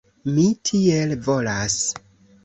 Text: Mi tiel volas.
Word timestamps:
Mi 0.35 0.43
tiel 0.69 1.13
volas. 1.27 1.77